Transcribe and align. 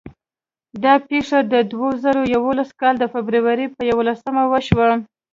دا 0.83 0.93
پېښه 1.09 1.39
د 1.53 1.55
دوه 1.71 1.89
زره 2.03 2.21
یولسم 2.35 2.75
کال 2.81 2.95
د 2.99 3.05
فبرورۍ 3.13 3.67
په 3.75 3.81
یوولسمه 3.91 4.43
وشوه. 4.51 4.87